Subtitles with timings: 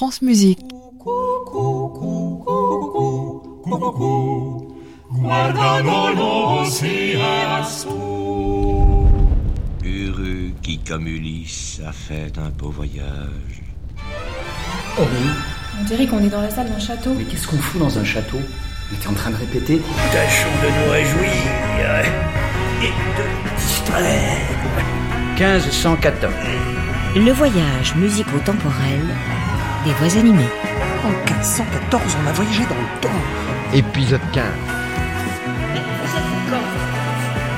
[0.00, 0.58] France Musique.
[9.84, 13.02] Heureux qui, comme Ulysse, a fait un beau voyage.
[14.96, 15.12] Aurélie,
[15.78, 17.12] On dirait qu'on est dans la salle d'un château.
[17.18, 18.38] mais qu'est-ce qu'on fout dans un château?
[18.90, 19.82] Mais t'es en train de répéter
[20.12, 21.30] Tâchons de nous réjouir
[22.80, 24.38] et de distraire.
[25.36, 26.32] 1514.
[27.16, 29.00] Le voyage musico-temporel
[29.84, 30.48] des voix animées.
[31.04, 33.08] En 1514, on a voyagé dans le temps.
[33.72, 34.44] Épisode 15.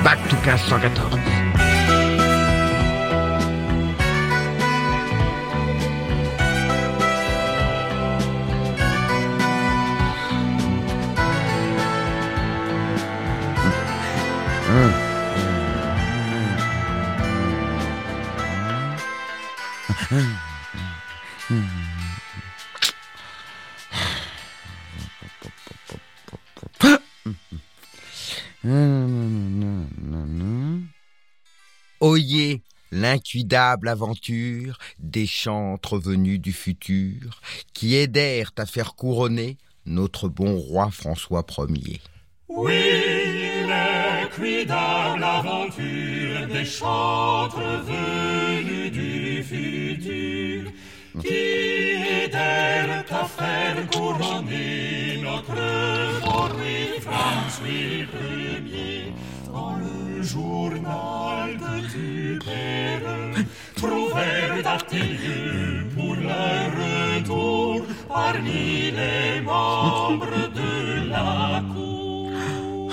[0.05, 1.42] Back to 1514.
[32.01, 37.41] Oyez l'incuidable aventure des chantres venus du futur
[37.73, 42.01] qui aidèrent à faire couronner notre bon roi François Ier.
[42.49, 50.71] Oui, l'incuidable aventure des chantres venus du futur
[51.21, 52.31] qui
[53.11, 55.61] à faire couronner notre
[56.25, 56.49] roi
[57.01, 59.13] François Ier
[59.53, 63.45] dans le journal de Tupère
[63.77, 72.93] trouvèrent daté lieu pour leur retour parmi les membres de la cour.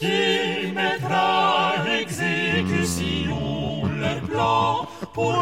[0.00, 5.34] Il mettra à exécution leur plan pour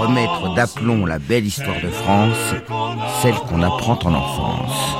[0.00, 2.36] remettre d'aplomb la belle histoire de France.
[3.22, 4.96] Celle qu'on apprend en enfance.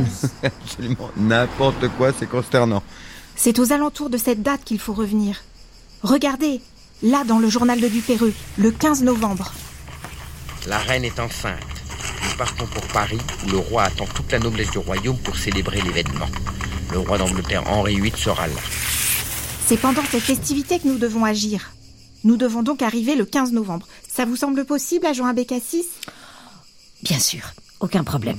[0.42, 2.82] Absolument n'importe quoi, c'est consternant.
[3.36, 5.42] C'est aux alentours de cette date qu'il faut revenir.
[6.02, 6.60] Regardez,
[7.02, 9.52] là dans le journal de Dupéreux, le 15 novembre.
[10.66, 11.60] La reine est enceinte.
[12.24, 15.80] Nous partons pour Paris, où le roi attend toute la noblesse du royaume pour célébrer
[15.80, 16.28] l'événement.
[16.92, 18.60] Le roi d'Angleterre Henri VIII sera là.
[19.66, 21.72] C'est pendant cette festivité que nous devons agir.
[22.22, 23.88] Nous devons donc arriver le 15 novembre.
[24.06, 25.86] Ça vous semble possible, agent Abécassis?
[27.02, 28.38] Bien sûr, aucun problème.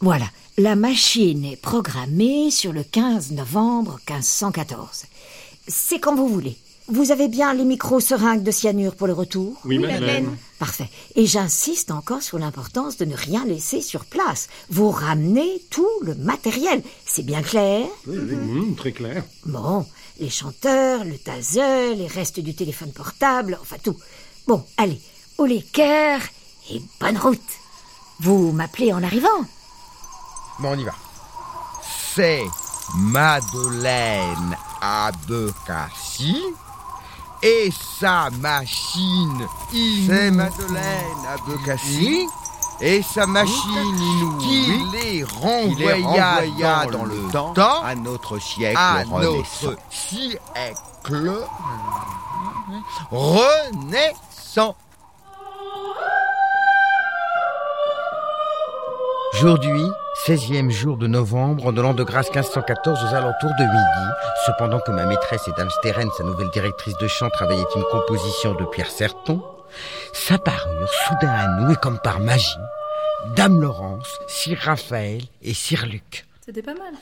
[0.00, 0.24] Voilà,
[0.56, 5.04] la machine est programmée sur le 15 novembre 1514.
[5.68, 6.56] C'est quand vous voulez.
[6.92, 10.36] Vous avez bien les micro-seringues de cyanure pour le retour Oui, madame.
[10.58, 10.88] Parfait.
[11.14, 14.48] Et j'insiste encore sur l'importance de ne rien laisser sur place.
[14.70, 16.82] Vous ramenez tout le matériel.
[17.06, 17.86] C'est bien clair
[18.76, 19.22] très clair.
[19.46, 19.86] Bon,
[20.18, 23.96] les chanteurs, le taser, les restes du téléphone portable, enfin tout.
[24.48, 25.00] Bon, allez,
[25.38, 26.22] au les cœurs
[26.70, 27.40] et bonne route.
[28.20, 29.28] Vous m'appelez en arrivant
[30.58, 30.94] Bon, on y va.
[32.14, 32.42] C'est
[32.96, 36.36] Madeleine Abecassi
[37.42, 39.46] et sa machine.
[39.72, 42.26] C'est Madeleine Abecassi
[42.80, 49.76] et sa machine inouïe qui les renvoya, dans, le temps, à notre siècle à notre
[49.90, 51.46] siècle
[53.10, 54.76] renaissant.
[59.42, 59.90] Aujourd'hui,
[60.26, 64.12] 16e jour de novembre, de l'an de grâce 1514 aux alentours de midi,
[64.44, 68.52] cependant que ma maîtresse et Dame Stérène, sa nouvelle directrice de chant, travaillaient une composition
[68.52, 69.42] de Pierre Serton,
[70.12, 72.58] s'apparurent soudain à nous et comme par magie,
[73.34, 76.26] Dame Laurence, Sir Raphaël et Sir Luc.
[76.44, 76.92] C'était pas mal.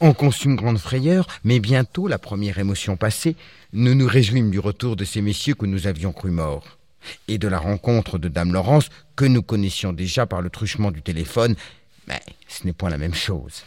[0.00, 3.34] On conçut une grande frayeur, mais bientôt, la première émotion passée,
[3.72, 6.77] nous nous réjouîmes du retour de ces messieurs que nous avions cru morts,
[7.26, 11.02] et de la rencontre de Dame Laurence que nous connaissions déjà par le truchement du
[11.02, 11.56] téléphone,
[12.06, 13.64] mais ce n'est point la même chose.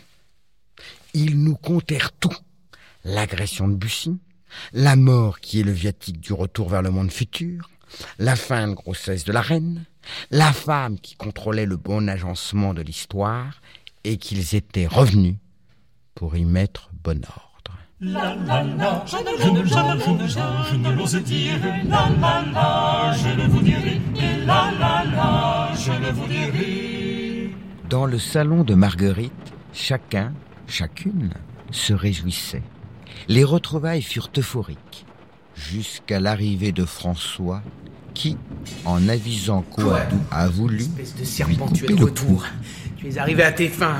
[1.13, 2.35] Ils nous contèrent tout.
[3.03, 4.17] L'agression de Bussy,
[4.73, 7.69] la mort qui est le viatique du retour vers le monde futur,
[8.19, 9.85] la fin de grossesse de la reine,
[10.29, 13.61] la femme qui contrôlait le bon agencement de l'histoire,
[14.03, 15.35] et qu'ils étaient revenus
[16.15, 17.50] pour y mettre bon ordre.
[18.03, 21.15] La la la, je ne, je ne, je ne, je ne, je, je ne l'ose
[21.17, 21.59] dire.
[21.87, 24.01] La la la, je ne vous dirai.
[24.15, 27.55] Et la la la, je ne vous dirai.
[27.91, 30.33] Dans le salon de Marguerite, chacun,
[30.65, 31.29] chacune,
[31.69, 32.63] se réjouissait.
[33.27, 35.05] Les retrouvailles furent euphoriques,
[35.53, 37.61] jusqu'à l'arrivée de François,
[38.15, 38.35] qui,
[38.83, 40.87] en avisant Coadou, a voulu
[41.47, 42.45] lui couper de le retour.
[43.01, 43.95] Tu es arrivé à tes fins.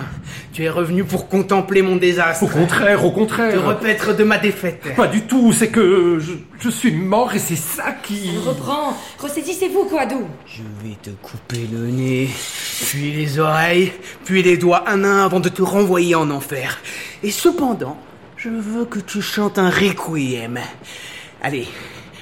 [0.53, 2.43] Tu es revenu pour contempler mon désastre.
[2.43, 3.65] Au contraire, au Te contraire.
[3.65, 4.83] repaître de ma défaite.
[4.95, 8.37] Pas du tout, c'est que je, je suis mort et c'est ça qui...
[8.45, 12.29] Reprends Ressaisissez-vous, Koadou Je vais te couper le nez,
[12.85, 13.91] puis les oreilles,
[14.23, 16.77] puis les doigts un à un avant de te renvoyer en enfer.
[17.23, 17.97] Et cependant,
[18.37, 20.59] je veux que tu chantes un requiem.
[21.41, 21.67] Allez,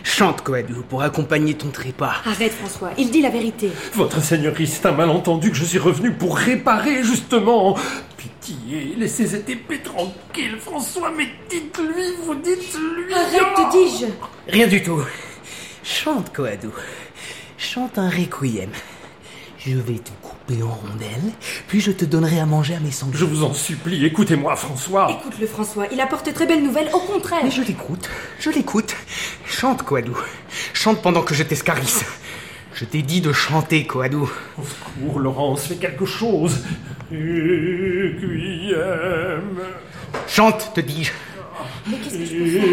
[0.03, 2.15] chante Koadou pour accompagner ton trépas.
[2.25, 3.71] Arrête, François, il dit la vérité.
[3.93, 7.77] Votre seigneurie, c'est un malentendu que je suis revenu pour réparer, justement.
[8.17, 13.13] Pitié, laissez cette épée tranquille, François, mais dites-lui, vous dites-lui.
[13.13, 14.05] Arrête, te dis-je
[14.51, 15.01] Rien du tout.
[15.83, 16.73] Chante Koadou.
[17.57, 18.71] Chante un requiem.
[19.59, 21.33] Je vais te couper en rondelles,
[21.67, 23.19] puis je te donnerai à manger à mes sangliers.
[23.19, 25.11] Je vous en supplie, écoutez-moi, François.
[25.19, 28.09] Écoute-le, François, il apporte de très belles nouvelles, au contraire Mais je l'écoute,
[28.39, 28.95] je l'écoute.
[29.49, 30.15] Chante, Koadou.
[30.73, 32.05] Chante pendant que je t'escarisse.
[32.75, 34.31] Je t'ai dit de chanter, Koadou.
[34.57, 36.63] Au secours, Laurence, fais quelque chose.
[37.11, 38.77] Requiem.
[40.27, 41.11] Chante, te dis-je.
[41.87, 42.63] Mais qu'est-ce que je peux faire?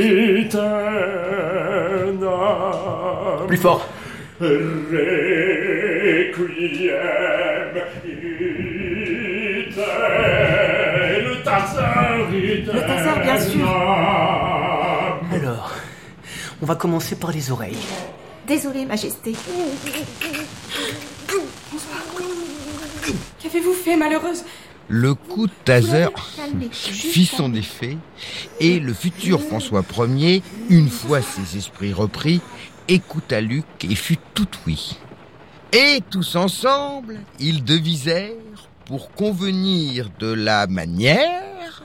[2.05, 3.47] Aeternam.
[3.49, 3.89] Plus fort.
[4.41, 4.83] Le
[11.43, 13.67] tasseur, Le tasseur, bien sûr.
[16.63, 17.77] On va commencer par les oreilles.
[18.47, 19.35] Désolée, Majesté.
[23.41, 24.45] Qu'avez-vous fait, malheureuse?
[24.89, 26.07] Le coup de taser
[26.71, 27.99] fit son effet
[28.61, 32.41] et le futur François Ier, une fois ses esprits repris,
[32.87, 34.97] écouta Luc et fut tout oui.
[35.73, 38.31] Et tous ensemble, ils devisèrent
[38.85, 41.83] pour convenir de la manière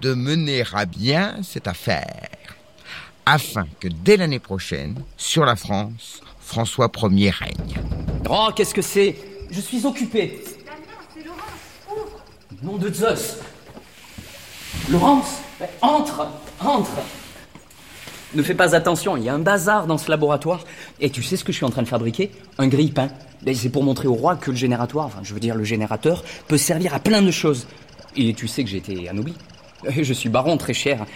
[0.00, 2.28] de mener à bien cette affaire,
[3.30, 7.80] afin que dès l'année prochaine, sur la France, François Ier règne.
[8.28, 9.16] Oh, qu'est-ce que c'est?
[9.52, 10.42] Je suis occupé.
[12.62, 13.36] Nom de Zeus.
[14.90, 15.42] Laurence,
[15.80, 16.26] entre,
[16.60, 16.90] entre.
[18.34, 20.64] Ne fais pas attention, il y a un bazar dans ce laboratoire.
[21.00, 22.32] Et tu sais ce que je suis en train de fabriquer?
[22.58, 23.10] Un grille-pain.
[23.54, 26.58] C'est pour montrer au roi que le génératoire, enfin je veux dire le générateur, peut
[26.58, 27.68] servir à plein de choses.
[28.16, 29.34] Et tu sais que j'ai été anobli.
[29.86, 31.06] Euh, Je suis baron très cher.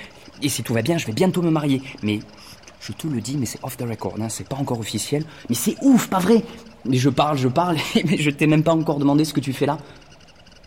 [0.44, 1.82] Et si tout va bien, je vais bientôt me marier.
[2.02, 2.20] Mais
[2.81, 5.25] je te le dis, mais c'est off the record, hein, c'est pas encore officiel.
[5.49, 6.44] Mais c'est ouf, pas vrai
[6.85, 9.52] Mais je parle, je parle, mais je t'ai même pas encore demandé ce que tu
[9.52, 9.79] fais là.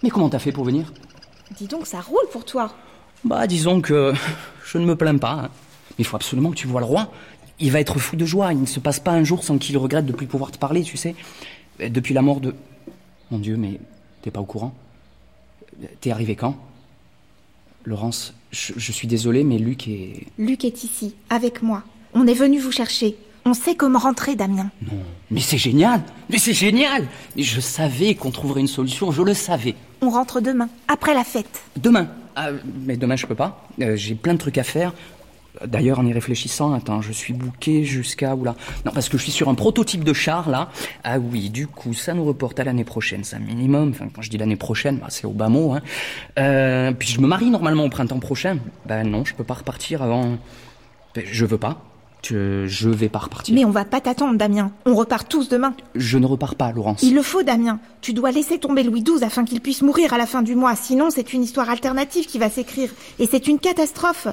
[0.04, 0.92] Mais comment t'as fait pour venir?
[1.58, 2.74] Dis donc, ça roule pour toi.
[3.24, 4.14] Bah, disons que
[4.66, 5.32] je ne me plains pas.
[5.32, 5.50] hein.
[5.92, 7.12] Mais il faut absolument que tu vois le roi.
[7.60, 8.54] Il va être fou de joie.
[8.54, 10.84] Il ne se passe pas un jour sans qu'il regrette de plus pouvoir te parler,
[10.84, 11.16] tu sais.
[11.82, 12.54] Euh, Depuis la mort de...
[13.32, 13.80] Mon Dieu, mais
[14.22, 14.74] t'es pas au courant?
[15.84, 16.56] Euh, T'es arrivé quand?
[17.88, 20.26] Laurence, je, je suis désolé, mais Luc est...
[20.38, 21.84] Luc est ici, avec moi.
[22.14, 23.16] On est venu vous chercher.
[23.46, 24.70] On sait comment rentrer, Damien.
[25.32, 27.08] Mais c'est génial Mais c'est génial
[27.38, 29.74] Je savais qu'on trouverait une solution, je le savais.
[30.02, 31.62] On rentre demain, après la fête.
[31.78, 32.10] Demain.
[32.36, 32.50] Ah,
[32.86, 33.66] mais demain, je peux pas.
[33.82, 34.94] Euh, J'ai plein de trucs à faire.
[35.66, 38.56] D'ailleurs, en y réfléchissant, attends, je suis booké jusqu'à où là?
[38.86, 40.70] Non, parce que je suis sur un prototype de char là.
[41.04, 43.90] Ah oui, du coup, ça nous reporte à l'année prochaine, c'est un minimum.
[43.90, 45.74] Enfin, quand je dis l'année prochaine, bah, c'est au bas mot.
[45.74, 45.82] Hein.
[46.40, 48.60] Euh, puis je me marie normalement au printemps prochain.
[48.86, 50.38] Ben non, je peux pas repartir avant.
[51.16, 51.82] Ben, je veux pas.
[52.24, 53.56] Je, je vais pas repartir.
[53.56, 54.72] Mais on va pas t'attendre, Damien.
[54.86, 55.74] On repart tous demain.
[55.96, 57.02] Je ne repars pas, Laurence.
[57.02, 57.80] Il le faut, Damien.
[58.02, 60.76] Tu dois laisser tomber Louis XII afin qu'il puisse mourir à la fin du mois.
[60.76, 62.90] Sinon, c'est une histoire alternative qui va s'écrire.
[63.20, 64.28] Et c'est une catastrophe.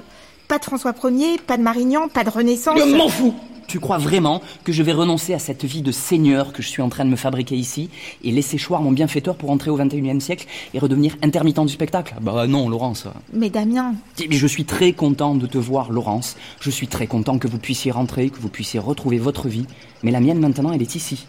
[0.49, 2.79] Pas de François Ier, pas de Marignan, pas de Renaissance.
[2.79, 3.35] Je m'en fous
[3.67, 6.82] Tu crois vraiment que je vais renoncer à cette vie de seigneur que je suis
[6.82, 7.89] en train de me fabriquer ici
[8.22, 12.15] et laisser choir mon bienfaiteur pour entrer au XXIe siècle et redevenir intermittent du spectacle?
[12.20, 13.06] Bah non, Laurence.
[13.32, 13.94] Mais Damien,
[14.29, 16.36] Mais je suis très content de te voir, Laurence.
[16.60, 19.67] Je suis très content que vous puissiez rentrer, que vous puissiez retrouver votre vie.
[20.03, 21.27] Mais la mienne maintenant, elle est ici.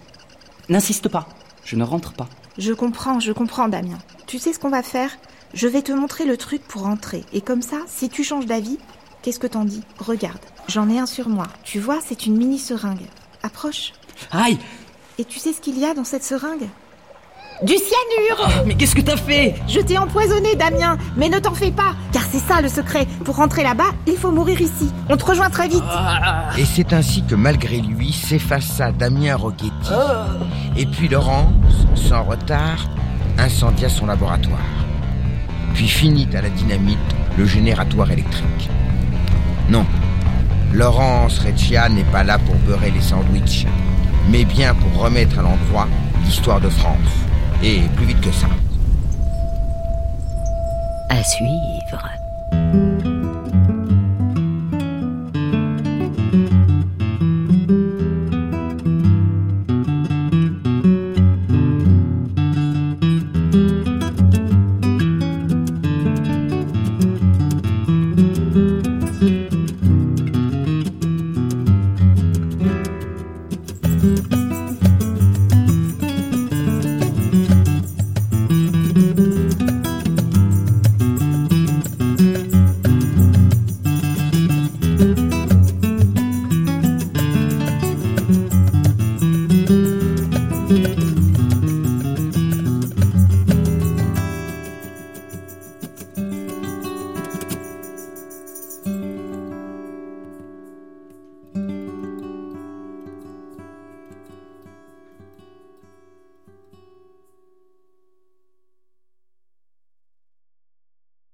[0.67, 1.29] N'insiste pas.
[1.63, 2.27] Je ne rentre pas.
[2.57, 3.97] je comprends, je comprends, Damien.
[4.27, 5.11] Tu sais ce qu'on va faire?
[5.53, 7.23] Je vais te montrer le truc pour rentrer.
[7.31, 8.77] Et comme ça, si tu changes d'avis,
[9.25, 9.81] qu'est-ce que t'en dis?
[9.97, 11.47] Regarde, j'en ai un sur moi.
[11.63, 13.07] Tu vois, c'est une mini seringue.
[13.41, 13.93] Approche.
[14.31, 14.59] Aïe
[15.17, 16.69] Et tu sais ce qu'il y a dans cette seringue?
[17.63, 19.55] Du cyanure Ah, Mais qu'est-ce que t'as fait?
[19.67, 23.07] Je t'ai empoisonné, Damien, mais ne t'en fais pas, car c'est ça le secret.
[23.23, 24.91] Pour rentrer là-bas, il faut mourir ici.
[25.09, 25.81] On te rejoint très vite.
[26.59, 29.91] Et c'est ainsi que malgré lui s'effaça Damien Rocchetti.
[30.77, 32.89] Et puis Laurence, sans retard,
[33.39, 34.59] incendia son laboratoire.
[35.73, 36.99] Puis finit à la dynamite
[37.39, 38.69] le génératoire électrique.
[39.69, 39.85] Non,
[40.73, 43.65] Laurence Reccia n'est pas là pour beurrer les sandwichs,
[44.29, 45.87] mais bien pour remettre à l'endroit
[46.23, 46.99] l'histoire de France.
[47.63, 48.47] Et plus vite que ça.
[51.09, 53.14] À suivre.